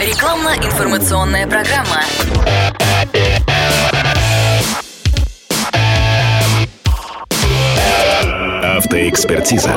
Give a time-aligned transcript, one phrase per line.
[0.00, 2.00] Рекламно-информационная программа.
[8.78, 9.74] Автоэкспертиза.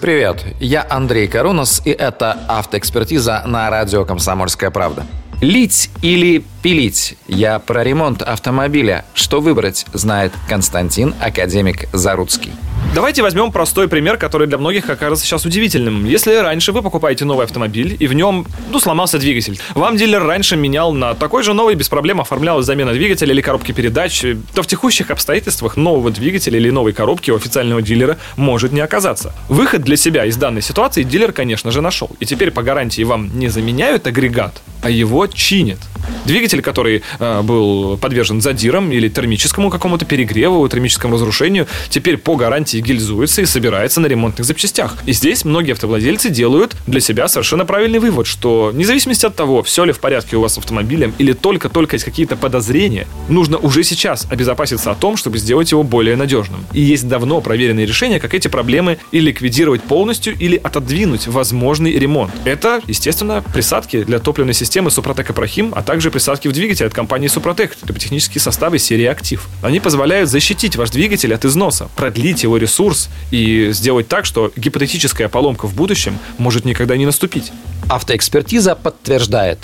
[0.00, 5.04] Привет, я Андрей Карунос, и это автоэкспертиза на радио «Комсомольская правда».
[5.40, 7.18] Лить или пилить?
[7.26, 9.04] Я про ремонт автомобиля.
[9.14, 12.52] Что выбрать, знает Константин, академик Заруцкий.
[12.92, 16.04] Давайте возьмем простой пример, который для многих окажется сейчас удивительным.
[16.04, 19.58] Если раньше вы покупаете новый автомобиль, и в нем, ну, сломался двигатель.
[19.74, 23.72] Вам дилер раньше менял на такой же новый, без проблем оформлялась замена двигателя или коробки
[23.72, 28.80] передач, то в текущих обстоятельствах нового двигателя или новой коробки у официального дилера может не
[28.80, 29.32] оказаться.
[29.48, 32.10] Выход для себя из данной ситуации дилер, конечно же, нашел.
[32.20, 35.78] И теперь по гарантии вам не заменяют агрегат, а его чинят.
[36.24, 42.78] Двигатель, который э, был подвержен задирам или термическому какому-то перегреву, термическому разрушению, теперь по гарантии
[42.78, 44.96] гильзуется и собирается на ремонтных запчастях.
[45.06, 49.62] И здесь многие автовладельцы делают для себя совершенно правильный вывод, что вне зависимости от того,
[49.62, 53.82] все ли в порядке у вас с автомобилем или только-только есть какие-то подозрения, нужно уже
[53.84, 56.64] сейчас обезопаситься о том, чтобы сделать его более надежным.
[56.72, 62.32] И есть давно проверенные решения, как эти проблемы и ликвидировать полностью, или отодвинуть возможный ремонт.
[62.44, 67.28] Это, естественно, присадки для топливной системы Супротек Ипрахим, а также присадки в двигатель от компании
[67.28, 69.46] Супротек, триботехнические составы серии Актив.
[69.62, 75.28] Они позволяют защитить ваш двигатель от износа, продлить его ресурс и сделать так, что гипотетическая
[75.28, 77.52] поломка в будущем может никогда не наступить.
[77.88, 79.58] Автоэкспертиза подтверждает.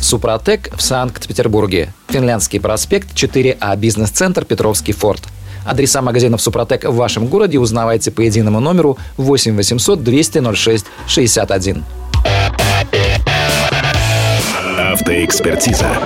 [0.00, 1.92] Супротек в Санкт-Петербурге.
[2.08, 5.22] Финляндский проспект 4А, бизнес-центр Петровский форт.
[5.66, 11.84] Адреса магазинов Супротек в вашем городе узнавайте по единому номеру 8 800 200 06 61.
[15.00, 15.96] Автоэкспертиза.